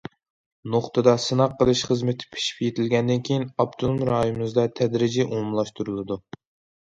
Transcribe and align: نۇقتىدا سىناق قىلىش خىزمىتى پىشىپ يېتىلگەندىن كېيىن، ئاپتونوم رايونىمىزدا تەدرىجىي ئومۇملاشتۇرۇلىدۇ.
نۇقتىدا 0.75 1.11
سىناق 1.25 1.51
قىلىش 1.59 1.81
خىزمىتى 1.89 2.29
پىشىپ 2.35 2.63
يېتىلگەندىن 2.65 3.21
كېيىن، 3.29 3.45
ئاپتونوم 3.65 4.01
رايونىمىزدا 4.11 4.63
تەدرىجىي 4.79 5.27
ئومۇملاشتۇرۇلىدۇ. 5.27 6.19